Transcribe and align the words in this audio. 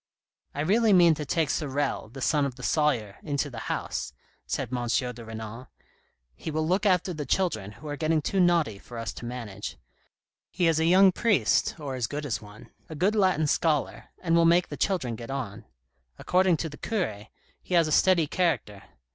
"I 0.55 0.61
really 0.61 0.93
mean 0.93 1.13
to 1.13 1.25
take 1.27 1.51
Sorel, 1.51 2.09
the 2.09 2.21
son 2.23 2.43
of 2.43 2.55
the 2.55 2.63
sawyer, 2.63 3.17
into 3.21 3.51
the 3.51 3.59
house," 3.69 4.13
said 4.47 4.73
M. 4.73 4.87
de 4.87 5.23
Renal;" 5.23 5.67
he 6.35 6.49
will 6.49 6.67
look 6.67 6.87
after 6.87 7.13
the 7.13 7.23
children, 7.27 7.73
who 7.73 7.87
are 7.87 7.95
getting 7.95 8.19
too 8.19 8.39
naughty 8.39 8.79
for 8.79 8.97
us 8.97 9.13
to 9.13 9.25
manage. 9.25 9.77
He 10.49 10.65
is 10.67 10.79
a 10.79 10.85
young 10.85 11.11
priest, 11.11 11.75
or 11.79 11.93
as 11.93 12.07
good 12.07 12.25
as 12.25 12.41
one, 12.41 12.71
a 12.89 12.95
good 12.95 13.13
Latin 13.13 13.45
scholar, 13.45 14.05
and 14.23 14.35
will 14.35 14.43
make 14.45 14.69
the 14.69 14.75
children 14.75 15.15
get 15.15 15.29
on. 15.29 15.65
According 16.17 16.57
to 16.57 16.69
the 16.69 16.77
cure, 16.77 17.27
he 17.61 17.75
has 17.75 17.87
a 17.87 17.91
steady 17.91 18.25
character. 18.25 18.81